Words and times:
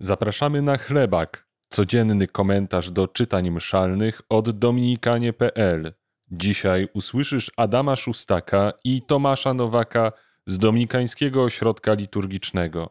Zapraszamy 0.00 0.62
na 0.62 0.76
chlebak, 0.76 1.46
codzienny 1.68 2.26
komentarz 2.26 2.90
do 2.90 3.08
czytań 3.08 3.50
mszalnych 3.50 4.22
od 4.28 4.50
dominikanie.pl. 4.50 5.94
Dzisiaj 6.30 6.88
usłyszysz 6.94 7.50
Adama 7.56 7.96
Szustaka 7.96 8.72
i 8.84 9.02
Tomasza 9.02 9.54
Nowaka 9.54 10.12
z 10.46 10.58
Dominikańskiego 10.58 11.42
Ośrodka 11.42 11.94
Liturgicznego. 11.94 12.90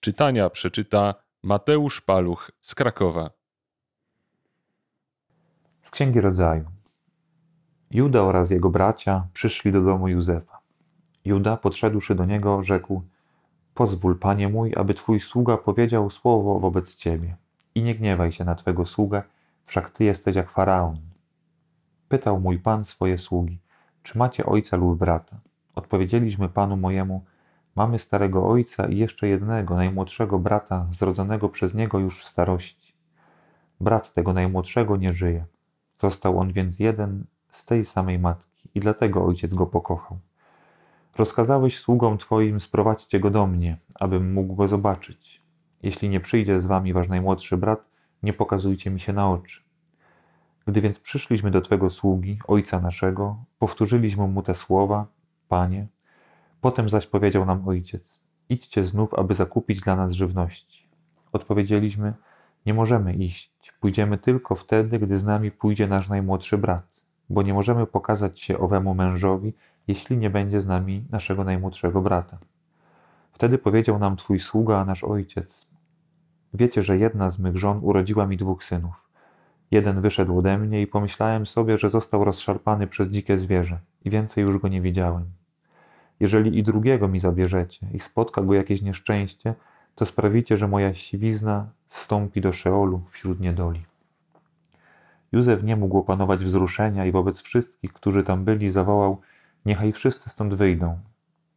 Czytania 0.00 0.50
przeczyta 0.50 1.14
Mateusz 1.42 2.00
Paluch 2.00 2.50
z 2.60 2.74
Krakowa. 2.74 3.30
Z 5.82 5.90
Księgi 5.90 6.20
Rodzaju. 6.20 6.64
Juda 7.90 8.22
oraz 8.22 8.50
jego 8.50 8.70
bracia 8.70 9.28
przyszli 9.32 9.72
do 9.72 9.82
domu 9.82 10.08
Józefa. 10.08 10.58
Juda, 11.24 11.56
podszedłszy 11.56 12.14
do 12.14 12.24
niego, 12.24 12.62
rzekł: 12.62 13.02
Pozwól, 13.78 14.18
panie 14.18 14.48
mój, 14.48 14.72
aby 14.76 14.94
twój 14.94 15.20
sługa 15.20 15.56
powiedział 15.56 16.10
słowo 16.10 16.60
wobec 16.60 16.96
ciebie. 16.96 17.36
I 17.74 17.82
nie 17.82 17.94
gniewaj 17.94 18.32
się 18.32 18.44
na 18.44 18.54
twego 18.54 18.86
sługę, 18.86 19.22
wszak 19.66 19.90
ty 19.90 20.04
jesteś 20.04 20.36
jak 20.36 20.50
faraon. 20.50 20.96
Pytał 22.08 22.40
mój 22.40 22.58
pan 22.58 22.84
swoje 22.84 23.18
sługi: 23.18 23.58
Czy 24.02 24.18
macie 24.18 24.46
ojca 24.46 24.76
lub 24.76 24.98
brata? 24.98 25.40
Odpowiedzieliśmy 25.74 26.48
panu 26.48 26.76
mojemu: 26.76 27.24
Mamy 27.76 27.98
starego 27.98 28.48
ojca 28.48 28.86
i 28.86 28.96
jeszcze 28.96 29.28
jednego, 29.28 29.74
najmłodszego 29.74 30.38
brata, 30.38 30.86
zrodzonego 30.92 31.48
przez 31.48 31.74
niego 31.74 31.98
już 31.98 32.22
w 32.22 32.28
starości. 32.28 32.94
Brat 33.80 34.12
tego 34.12 34.32
najmłodszego 34.32 34.96
nie 34.96 35.12
żyje. 35.12 35.44
Został 36.00 36.38
on 36.38 36.52
więc 36.52 36.78
jeden 36.78 37.24
z 37.50 37.66
tej 37.66 37.84
samej 37.84 38.18
matki 38.18 38.68
i 38.74 38.80
dlatego 38.80 39.24
ojciec 39.24 39.54
go 39.54 39.66
pokochał. 39.66 40.18
Rozkazałeś 41.18 41.78
sługom 41.78 42.18
Twoim, 42.18 42.60
sprowadźcie 42.60 43.20
go 43.20 43.30
do 43.30 43.46
mnie, 43.46 43.76
abym 43.94 44.32
mógł 44.32 44.54
go 44.54 44.68
zobaczyć. 44.68 45.42
Jeśli 45.82 46.08
nie 46.08 46.20
przyjdzie 46.20 46.60
z 46.60 46.66
wami 46.66 46.92
wasz 46.92 47.08
najmłodszy 47.08 47.56
brat, 47.56 47.84
nie 48.22 48.32
pokazujcie 48.32 48.90
mi 48.90 49.00
się 49.00 49.12
na 49.12 49.30
oczy. 49.30 49.62
Gdy 50.66 50.80
więc 50.80 50.98
przyszliśmy 50.98 51.50
do 51.50 51.60
Twego 51.60 51.90
sługi, 51.90 52.38
ojca 52.46 52.80
naszego, 52.80 53.36
powtórzyliśmy 53.58 54.28
mu 54.28 54.42
te 54.42 54.54
słowa, 54.54 55.06
Panie. 55.48 55.86
Potem 56.60 56.88
zaś 56.88 57.06
powiedział 57.06 57.44
nam 57.44 57.68
ojciec: 57.68 58.20
Idźcie 58.48 58.84
znów, 58.84 59.14
aby 59.14 59.34
zakupić 59.34 59.80
dla 59.80 59.96
nas 59.96 60.12
żywności. 60.12 60.88
Odpowiedzieliśmy: 61.32 62.14
Nie 62.66 62.74
możemy 62.74 63.14
iść, 63.14 63.72
pójdziemy 63.80 64.18
tylko 64.18 64.54
wtedy, 64.54 64.98
gdy 64.98 65.18
z 65.18 65.26
nami 65.26 65.50
pójdzie 65.50 65.88
nasz 65.88 66.08
najmłodszy 66.08 66.58
brat, 66.58 66.86
bo 67.30 67.42
nie 67.42 67.54
możemy 67.54 67.86
pokazać 67.86 68.40
się 68.40 68.58
owemu 68.58 68.94
mężowi, 68.94 69.54
jeśli 69.88 70.16
nie 70.16 70.30
będzie 70.30 70.60
z 70.60 70.66
nami 70.66 71.04
naszego 71.10 71.44
najmłodszego 71.44 72.02
brata. 72.02 72.38
Wtedy 73.32 73.58
powiedział 73.58 73.98
nam 73.98 74.16
Twój 74.16 74.40
sługa, 74.40 74.84
nasz 74.84 75.04
ojciec: 75.04 75.70
Wiecie, 76.54 76.82
że 76.82 76.98
jedna 76.98 77.30
z 77.30 77.38
mych 77.38 77.56
żon 77.56 77.80
urodziła 77.82 78.26
mi 78.26 78.36
dwóch 78.36 78.64
synów. 78.64 79.08
Jeden 79.70 80.00
wyszedł 80.00 80.38
ode 80.38 80.58
mnie 80.58 80.82
i 80.82 80.86
pomyślałem 80.86 81.46
sobie, 81.46 81.78
że 81.78 81.90
został 81.90 82.24
rozszarpany 82.24 82.86
przez 82.86 83.08
dzikie 83.08 83.38
zwierzę 83.38 83.78
i 84.04 84.10
więcej 84.10 84.44
już 84.44 84.58
go 84.58 84.68
nie 84.68 84.80
widziałem. 84.80 85.24
Jeżeli 86.20 86.58
i 86.58 86.62
drugiego 86.62 87.08
mi 87.08 87.20
zabierzecie 87.20 87.86
i 87.94 88.00
spotka 88.00 88.42
go 88.42 88.54
jakieś 88.54 88.82
nieszczęście, 88.82 89.54
to 89.94 90.06
sprawicie, 90.06 90.56
że 90.56 90.68
moja 90.68 90.94
siwizna 90.94 91.66
zstąpi 91.88 92.40
do 92.40 92.52
Szeolu 92.52 93.02
wśród 93.10 93.40
niedoli. 93.40 93.84
Józef 95.32 95.62
nie 95.62 95.76
mógł 95.76 95.98
opanować 95.98 96.44
wzruszenia 96.44 97.06
i 97.06 97.12
wobec 97.12 97.40
wszystkich, 97.40 97.92
którzy 97.92 98.22
tam 98.22 98.44
byli, 98.44 98.70
zawołał: 98.70 99.20
Niechaj 99.66 99.92
wszyscy 99.92 100.30
stąd 100.30 100.54
wyjdą. 100.54 100.98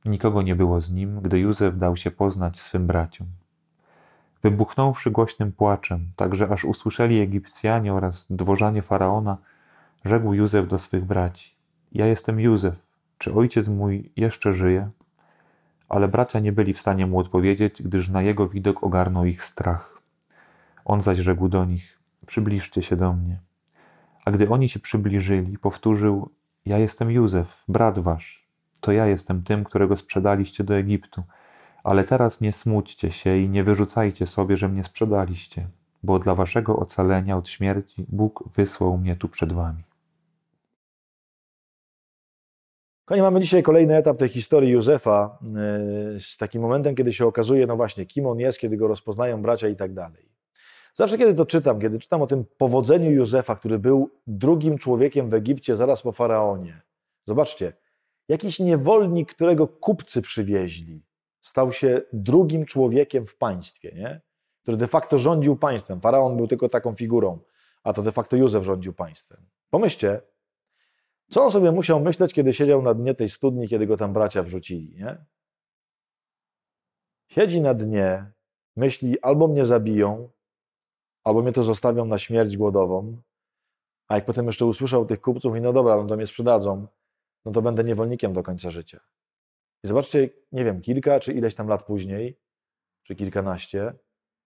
Nikogo 0.05 0.41
nie 0.41 0.55
było 0.55 0.81
z 0.81 0.91
nim, 0.91 1.21
gdy 1.21 1.39
Józef 1.39 1.77
dał 1.77 1.97
się 1.97 2.11
poznać 2.11 2.59
swym 2.59 2.87
braciom. 2.87 3.27
Wybuchnąwszy 4.43 5.11
głośnym 5.11 5.51
płaczem, 5.51 6.11
tak 6.15 6.35
że 6.35 6.49
aż 6.49 6.65
usłyszeli 6.65 7.19
Egipcjanie 7.19 7.93
oraz 7.93 8.27
dworzanie 8.29 8.81
faraona, 8.81 9.37
rzekł 10.05 10.33
Józef 10.33 10.67
do 10.67 10.79
swych 10.79 11.05
braci: 11.05 11.55
Ja 11.91 12.05
jestem 12.05 12.39
Józef, 12.39 12.75
czy 13.17 13.33
ojciec 13.33 13.69
mój 13.69 14.11
jeszcze 14.15 14.53
żyje? 14.53 14.89
Ale 15.89 16.07
bracia 16.07 16.39
nie 16.39 16.51
byli 16.51 16.73
w 16.73 16.79
stanie 16.79 17.05
mu 17.05 17.19
odpowiedzieć, 17.19 17.83
gdyż 17.83 18.09
na 18.09 18.21
jego 18.21 18.47
widok 18.47 18.83
ogarnął 18.83 19.25
ich 19.25 19.43
strach. 19.43 20.01
On 20.85 21.01
zaś 21.01 21.17
rzekł 21.17 21.49
do 21.49 21.65
nich: 21.65 21.99
Przybliżcie 22.25 22.81
się 22.81 22.95
do 22.95 23.13
mnie. 23.13 23.39
A 24.25 24.31
gdy 24.31 24.49
oni 24.49 24.69
się 24.69 24.79
przybliżyli, 24.79 25.57
powtórzył: 25.57 26.29
ja 26.65 26.77
jestem 26.77 27.11
Józef, 27.11 27.47
brat 27.67 27.99
wasz. 27.99 28.47
To 28.81 28.91
ja 28.91 29.07
jestem 29.07 29.43
tym, 29.43 29.63
którego 29.63 29.97
sprzedaliście 29.97 30.63
do 30.63 30.75
Egiptu. 30.75 31.23
Ale 31.83 32.03
teraz 32.03 32.41
nie 32.41 32.53
smućcie 32.53 33.11
się 33.11 33.37
i 33.37 33.49
nie 33.49 33.63
wyrzucajcie 33.63 34.25
sobie, 34.25 34.57
że 34.57 34.69
mnie 34.69 34.83
sprzedaliście, 34.83 35.67
bo 36.03 36.19
dla 36.19 36.35
waszego 36.35 36.75
ocalenia 36.75 37.37
od 37.37 37.49
śmierci 37.49 38.05
Bóg 38.09 38.43
wysłał 38.55 38.97
mnie 38.97 39.15
tu 39.15 39.29
przed 39.29 39.53
wami. 39.53 39.83
Kochani, 43.05 43.21
mamy 43.21 43.39
dzisiaj 43.39 43.63
kolejny 43.63 43.95
etap 43.95 44.17
tej 44.17 44.29
historii 44.29 44.71
Józefa 44.71 45.37
yy, 46.13 46.19
z 46.19 46.37
takim 46.37 46.61
momentem, 46.61 46.95
kiedy 46.95 47.13
się 47.13 47.25
okazuje, 47.25 47.67
no 47.67 47.75
właśnie, 47.75 48.05
kim 48.05 48.27
on 48.27 48.39
jest, 48.39 48.59
kiedy 48.59 48.77
go 48.77 48.87
rozpoznają 48.87 49.41
bracia 49.41 49.67
i 49.67 49.75
tak 49.75 49.93
dalej. 49.93 50.30
Zawsze, 50.93 51.17
kiedy 51.17 51.35
to 51.35 51.45
czytam, 51.45 51.79
kiedy 51.79 51.99
czytam 51.99 52.21
o 52.21 52.27
tym 52.27 52.45
powodzeniu 52.57 53.11
Józefa, 53.11 53.55
który 53.55 53.79
był 53.79 54.09
drugim 54.27 54.77
człowiekiem 54.77 55.29
w 55.29 55.33
Egipcie 55.33 55.75
zaraz 55.75 56.01
po 56.01 56.11
faraonie. 56.11 56.81
Zobaczcie, 57.25 57.73
jakiś 58.27 58.59
niewolnik, 58.59 59.33
którego 59.33 59.67
kupcy 59.67 60.21
przywieźli, 60.21 61.05
stał 61.41 61.71
się 61.71 62.01
drugim 62.13 62.65
człowiekiem 62.65 63.25
w 63.27 63.35
państwie, 63.35 63.91
nie? 63.95 64.21
który 64.61 64.77
de 64.77 64.87
facto 64.87 65.19
rządził 65.19 65.55
państwem. 65.55 66.01
Faraon 66.01 66.37
był 66.37 66.47
tylko 66.47 66.69
taką 66.69 66.95
figurą, 66.95 67.39
a 67.83 67.93
to 67.93 68.01
de 68.01 68.11
facto 68.11 68.35
Józef 68.35 68.63
rządził 68.63 68.93
państwem. 68.93 69.45
Pomyślcie, 69.69 70.21
co 71.29 71.43
on 71.43 71.51
sobie 71.51 71.71
musiał 71.71 71.99
myśleć, 71.99 72.33
kiedy 72.33 72.53
siedział 72.53 72.81
na 72.81 72.93
dnie 72.93 73.15
tej 73.15 73.29
studni, 73.29 73.67
kiedy 73.67 73.87
go 73.87 73.97
tam 73.97 74.13
bracia 74.13 74.43
wrzucili, 74.43 74.95
nie? 74.95 75.25
Siedzi 77.27 77.61
na 77.61 77.73
dnie, 77.73 78.31
myśli, 78.75 79.21
albo 79.21 79.47
mnie 79.47 79.65
zabiją, 79.65 80.29
albo 81.23 81.41
mnie 81.41 81.51
to 81.51 81.63
zostawią 81.63 82.05
na 82.05 82.19
śmierć 82.19 82.57
głodową, 82.57 83.21
a 84.07 84.15
jak 84.15 84.25
potem 84.25 84.45
jeszcze 84.45 84.65
usłyszał 84.65 85.05
tych 85.05 85.21
kupców 85.21 85.55
i 85.55 85.61
no 85.61 85.73
dobra, 85.73 85.97
no 85.97 86.05
to 86.05 86.15
mnie 86.15 86.27
sprzedadzą, 86.27 86.87
no 87.45 87.51
to 87.51 87.61
będę 87.61 87.83
niewolnikiem 87.83 88.33
do 88.33 88.43
końca 88.43 88.71
życia. 88.71 88.99
I 89.83 89.87
zobaczcie, 89.87 90.29
nie 90.51 90.65
wiem, 90.65 90.81
kilka 90.81 91.19
czy 91.19 91.33
ileś 91.33 91.55
tam 91.55 91.67
lat 91.67 91.85
później, 91.85 92.39
czy 93.03 93.15
kilkanaście, 93.15 93.93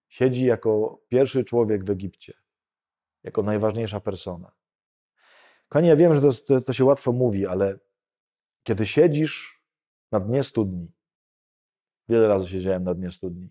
siedzi 0.07 0.45
jako 0.45 1.01
pierwszy 1.07 1.43
człowiek 1.43 1.83
w 1.83 1.89
Egipcie, 1.89 2.33
jako 3.23 3.43
najważniejsza 3.43 3.99
persona. 3.99 4.51
Kochani, 5.69 5.87
ja 5.87 5.95
wiem, 5.95 6.15
że 6.15 6.21
to, 6.21 6.33
to, 6.33 6.61
to 6.61 6.73
się 6.73 6.85
łatwo 6.85 7.11
mówi, 7.11 7.47
ale 7.47 7.79
kiedy 8.63 8.85
siedzisz 8.85 9.63
na 10.11 10.19
dnie 10.19 10.43
studni, 10.43 10.91
wiele 12.09 12.27
razy 12.27 12.47
siedziałem 12.47 12.83
na 12.83 12.93
dnie 12.93 13.11
studni, 13.11 13.49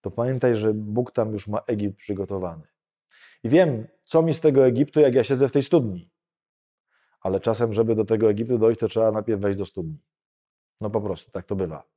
to 0.00 0.10
pamiętaj, 0.10 0.56
że 0.56 0.74
Bóg 0.74 1.12
tam 1.12 1.32
już 1.32 1.48
ma 1.48 1.58
Egipt 1.66 1.98
przygotowany. 1.98 2.66
I 3.44 3.48
wiem, 3.48 3.86
co 4.04 4.22
mi 4.22 4.34
z 4.34 4.40
tego 4.40 4.66
Egiptu, 4.66 5.00
jak 5.00 5.14
ja 5.14 5.24
siedzę 5.24 5.48
w 5.48 5.52
tej 5.52 5.62
studni. 5.62 6.10
Ale 7.20 7.40
czasem, 7.40 7.72
żeby 7.72 7.94
do 7.94 8.04
tego 8.04 8.30
Egiptu 8.30 8.58
dojść, 8.58 8.80
to 8.80 8.88
trzeba 8.88 9.12
najpierw 9.12 9.40
wejść 9.40 9.58
do 9.58 9.66
studni. 9.66 9.98
No 10.80 10.90
po 10.90 11.00
prostu, 11.00 11.30
tak 11.30 11.46
to 11.46 11.56
bywa. 11.56 11.88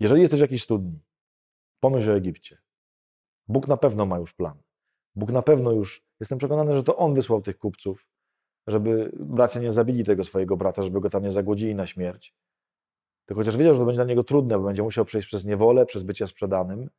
Jeżeli 0.00 0.22
jesteś 0.22 0.40
w 0.40 0.42
jakiejś 0.42 0.62
studni, 0.62 1.00
pomyśl 1.80 2.10
o 2.10 2.14
Egipcie. 2.14 2.58
Bóg 3.48 3.68
na 3.68 3.76
pewno 3.76 4.06
ma 4.06 4.18
już 4.18 4.32
plan. 4.32 4.62
Bóg 5.14 5.32
na 5.32 5.42
pewno 5.42 5.72
już, 5.72 6.06
jestem 6.20 6.38
przekonany, 6.38 6.76
że 6.76 6.82
to 6.82 6.96
On 6.96 7.14
wysłał 7.14 7.42
tych 7.42 7.58
kupców, 7.58 8.08
żeby 8.66 9.10
bracia 9.20 9.60
nie 9.60 9.72
zabili 9.72 10.04
tego 10.04 10.24
swojego 10.24 10.56
brata, 10.56 10.82
żeby 10.82 11.00
go 11.00 11.10
tam 11.10 11.22
nie 11.22 11.32
zagłodzili 11.32 11.74
na 11.74 11.86
śmierć, 11.86 12.34
to 13.30 13.34
chociaż 13.34 13.56
wiedział, 13.56 13.74
że 13.74 13.80
to 13.80 13.86
będzie 13.86 13.98
dla 13.98 14.04
niego 14.04 14.24
trudne, 14.24 14.58
bo 14.58 14.64
będzie 14.64 14.82
musiał 14.82 15.04
przejść 15.04 15.28
przez 15.28 15.44
niewolę, 15.44 15.86
przez 15.86 16.02
bycie 16.02 16.26
sprzedanym, 16.26 16.90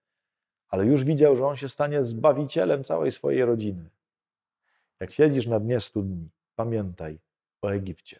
ale 0.69 0.85
już 0.85 1.03
widział, 1.03 1.35
że 1.35 1.45
on 1.45 1.55
się 1.55 1.69
stanie 1.69 2.03
zbawicielem 2.03 2.83
całej 2.83 3.11
swojej 3.11 3.45
rodziny. 3.45 3.89
Jak 4.99 5.11
siedzisz 5.11 5.47
na 5.47 5.59
dnie 5.59 5.79
studni, 5.79 6.29
pamiętaj 6.55 7.19
o 7.61 7.69
Egipcie. 7.69 8.19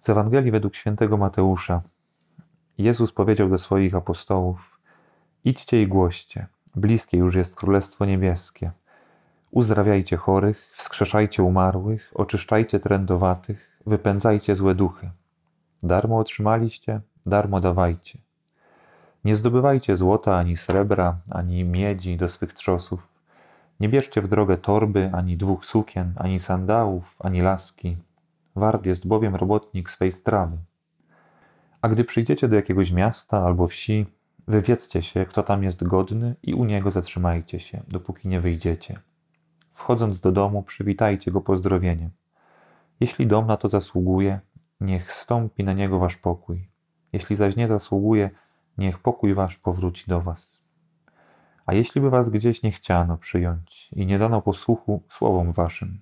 Z 0.00 0.08
Ewangelii 0.08 0.50
według 0.50 0.74
świętego 0.74 1.16
Mateusza. 1.16 1.82
Jezus 2.78 3.12
powiedział 3.12 3.48
do 3.48 3.58
swoich 3.58 3.94
apostołów: 3.94 4.71
Idźcie 5.44 5.82
i 5.82 5.86
głoście, 5.86 6.46
bliskie 6.76 7.18
już 7.18 7.34
jest 7.34 7.56
Królestwo 7.56 8.04
Niebieskie. 8.04 8.70
Uzdrawiajcie 9.50 10.16
chorych, 10.16 10.72
wskrzeszajcie 10.76 11.42
umarłych, 11.42 12.12
oczyszczajcie 12.14 12.80
trędowatych, 12.80 13.80
wypędzajcie 13.86 14.56
złe 14.56 14.74
duchy. 14.74 15.10
Darmo 15.82 16.18
otrzymaliście, 16.18 17.00
darmo 17.26 17.60
dawajcie. 17.60 18.18
Nie 19.24 19.36
zdobywajcie 19.36 19.96
złota 19.96 20.36
ani 20.36 20.56
srebra, 20.56 21.16
ani 21.30 21.64
miedzi 21.64 22.16
do 22.16 22.28
swych 22.28 22.52
trzosów. 22.52 23.08
Nie 23.80 23.88
bierzcie 23.88 24.22
w 24.22 24.28
drogę 24.28 24.56
torby, 24.56 25.10
ani 25.14 25.36
dwóch 25.36 25.64
sukien, 25.64 26.12
ani 26.16 26.38
sandałów, 26.38 27.16
ani 27.18 27.40
laski. 27.40 27.96
Wart 28.56 28.86
jest 28.86 29.06
bowiem 29.06 29.34
robotnik 29.36 29.90
swej 29.90 30.12
strawy. 30.12 30.56
A 31.80 31.88
gdy 31.88 32.04
przyjdziecie 32.04 32.48
do 32.48 32.56
jakiegoś 32.56 32.92
miasta 32.92 33.44
albo 33.44 33.66
wsi, 33.66 34.06
wywiedzcie 34.48 35.02
się, 35.02 35.26
kto 35.26 35.42
tam 35.42 35.62
jest 35.62 35.84
godny 35.84 36.34
i 36.42 36.54
u 36.54 36.64
niego 36.64 36.90
zatrzymajcie 36.90 37.60
się, 37.60 37.82
dopóki 37.88 38.28
nie 38.28 38.40
wyjdziecie. 38.40 39.00
Wchodząc 39.74 40.20
do 40.20 40.32
domu, 40.32 40.62
przywitajcie 40.62 41.30
go 41.30 41.40
pozdrowieniem. 41.40 42.10
Jeśli 43.00 43.26
dom 43.26 43.46
na 43.46 43.56
to 43.56 43.68
zasługuje, 43.68 44.40
niech 44.80 45.12
stąpi 45.12 45.64
na 45.64 45.72
niego 45.72 45.98
wasz 45.98 46.16
pokój. 46.16 46.68
Jeśli 47.12 47.36
zaś 47.36 47.56
nie 47.56 47.68
zasługuje, 47.68 48.30
niech 48.78 48.98
pokój 48.98 49.34
wasz 49.34 49.58
powróci 49.58 50.04
do 50.08 50.20
was. 50.20 50.62
A 51.66 51.74
jeśli 51.74 52.00
by 52.00 52.10
was 52.10 52.30
gdzieś 52.30 52.62
nie 52.62 52.72
chciano 52.72 53.16
przyjąć 53.16 53.90
i 53.92 54.06
nie 54.06 54.18
dano 54.18 54.42
posłuchu 54.42 55.02
słowom 55.08 55.52
waszym, 55.52 56.00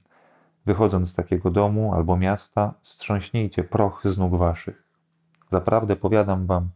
wychodząc 0.67 1.09
z 1.09 1.15
takiego 1.15 1.51
domu 1.51 1.95
albo 1.95 2.17
miasta, 2.17 2.75
strząśnijcie 2.83 3.65
proch 3.65 4.03
z 4.05 4.19
nóg 4.19 4.37
waszych. 4.37 4.83
Zaprawdę 5.49 5.97
powiadam 5.97 6.47
wam, 6.47 6.71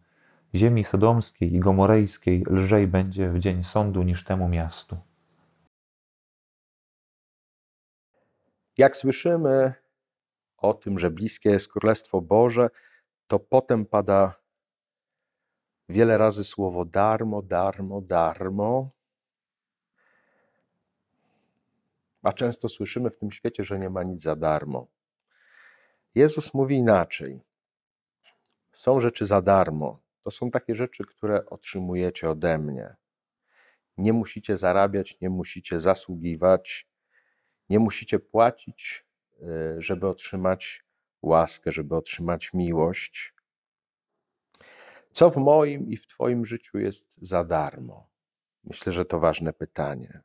ziemi 0.55 0.85
sodomskiej 0.85 1.55
i 1.55 1.61
gomorejskiej 1.61 2.45
lżej 2.51 2.87
będzie 2.87 3.31
w 3.31 3.39
dzień 3.39 3.65
sądu 3.65 4.03
niż 4.03 4.25
temu 4.25 4.49
miastu. 4.49 4.97
Jak 8.79 8.97
słyszymy 8.97 9.75
o 10.57 10.75
tym, 10.75 10.99
że 10.99 11.11
bliskie 11.11 11.51
jest 11.51 11.73
Królestwo 11.73 12.21
Boże, 12.21 12.71
to 13.27 13.39
potem 13.39 13.87
pada 13.87 14.35
wiele 15.89 16.19
razy 16.19 16.45
słowo 16.45 16.85
darmo, 16.85 17.43
darmo, 17.43 18.01
darmo. 18.01 18.91
A 22.23 22.33
często 22.33 22.69
słyszymy 22.69 23.11
w 23.11 23.17
tym 23.17 23.31
świecie, 23.31 23.65
że 23.65 23.79
nie 23.79 23.91
ma 23.91 24.03
nic 24.03 24.23
za 24.23 24.37
darmo. 24.37 24.87
Jezus 26.15 26.55
mówi 26.55 26.77
inaczej. 26.77 27.41
Są 28.73 29.01
rzeczy 29.01 29.27
za 29.27 29.43
darmo. 29.43 30.04
To 30.25 30.31
są 30.31 30.51
takie 30.51 30.75
rzeczy, 30.75 31.05
które 31.05 31.47
otrzymujecie 31.47 32.31
ode 32.31 32.59
mnie. 32.59 32.97
Nie 33.97 34.13
musicie 34.13 34.57
zarabiać, 34.57 35.21
nie 35.21 35.31
musicie 35.31 35.81
zasługiwać, 35.81 36.89
nie 37.69 37.79
musicie 37.79 38.19
płacić, 38.19 39.07
y, 39.43 39.83
żeby 39.83 40.09
otrzymać 40.09 40.85
łaskę, 41.23 41.73
żeby 41.73 41.97
otrzymać 41.97 42.55
miłość. 42.55 43.35
Co 45.13 45.31
w 45.31 45.37
moim 45.37 45.89
i 45.89 45.97
w 45.97 46.07
Twoim 46.07 46.45
życiu 46.45 46.79
jest 46.79 47.15
za 47.17 47.45
darmo? 47.45 48.11
Myślę, 48.65 48.93
że 48.93 49.05
to 49.05 49.21
ważne 49.21 49.53
pytanie. 49.53 50.23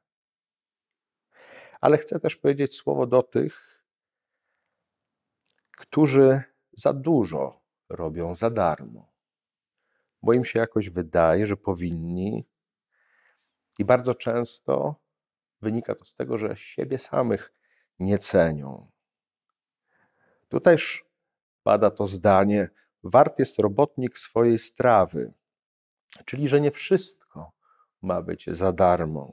Ale 1.81 1.97
chcę 1.97 2.19
też 2.19 2.35
powiedzieć 2.35 2.75
słowo 2.75 3.07
do 3.07 3.23
tych, 3.23 3.83
którzy 5.77 6.41
za 6.71 6.93
dużo 6.93 7.61
robią 7.89 8.35
za 8.35 8.49
darmo, 8.49 9.08
bo 10.21 10.33
im 10.33 10.45
się 10.45 10.59
jakoś 10.59 10.89
wydaje, 10.89 11.47
że 11.47 11.57
powinni, 11.57 12.47
i 13.79 13.85
bardzo 13.85 14.13
często 14.13 14.95
wynika 15.61 15.95
to 15.95 16.05
z 16.05 16.15
tego, 16.15 16.37
że 16.37 16.55
siebie 16.55 16.97
samych 16.97 17.53
nie 17.99 18.17
cenią. 18.17 18.91
Tutejż 20.49 21.05
pada 21.63 21.91
to 21.91 22.05
zdanie: 22.05 22.69
wart 23.03 23.39
jest 23.39 23.59
robotnik 23.59 24.19
swojej 24.19 24.59
strawy, 24.59 25.33
czyli 26.25 26.47
że 26.47 26.61
nie 26.61 26.71
wszystko 26.71 27.51
ma 28.01 28.21
być 28.21 28.45
za 28.49 28.73
darmo. 28.73 29.31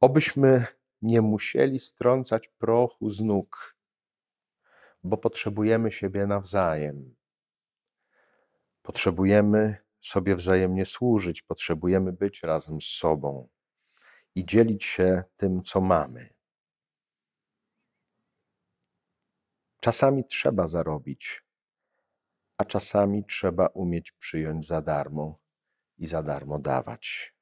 Obyśmy 0.00 0.66
nie 1.02 1.22
musieli 1.22 1.80
strącać 1.80 2.48
prochu 2.48 3.10
z 3.10 3.20
nóg, 3.20 3.76
bo 5.04 5.16
potrzebujemy 5.16 5.90
siebie 5.90 6.26
nawzajem. 6.26 7.14
Potrzebujemy 8.82 9.76
sobie 10.00 10.36
wzajemnie 10.36 10.86
służyć, 10.86 11.42
potrzebujemy 11.42 12.12
być 12.12 12.42
razem 12.42 12.80
z 12.80 12.86
sobą 12.86 13.48
i 14.34 14.44
dzielić 14.44 14.84
się 14.84 15.24
tym, 15.36 15.62
co 15.62 15.80
mamy. 15.80 16.34
Czasami 19.80 20.24
trzeba 20.24 20.66
zarobić, 20.66 21.44
a 22.56 22.64
czasami 22.64 23.24
trzeba 23.24 23.66
umieć 23.66 24.12
przyjąć 24.12 24.66
za 24.66 24.82
darmo 24.82 25.40
i 25.98 26.06
za 26.06 26.22
darmo 26.22 26.58
dawać. 26.58 27.34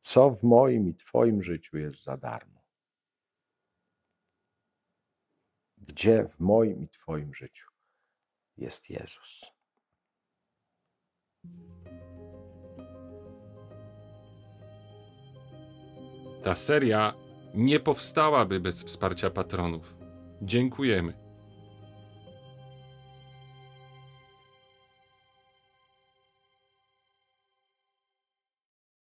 Co 0.00 0.30
w 0.30 0.42
moim 0.42 0.88
i 0.88 0.94
Twoim 0.94 1.42
życiu 1.42 1.78
jest 1.78 2.02
za 2.04 2.16
darmo? 2.16 2.55
Gdzie 5.86 6.24
w 6.24 6.40
moim 6.40 6.82
i 6.82 6.88
Twoim 6.88 7.34
życiu 7.34 7.66
jest 8.56 8.90
Jezus? 8.90 9.50
Ta 16.42 16.54
seria 16.54 17.14
nie 17.54 17.80
powstałaby 17.80 18.60
bez 18.60 18.84
wsparcia 18.84 19.30
patronów. 19.30 19.96
Dziękujemy. 20.42 21.25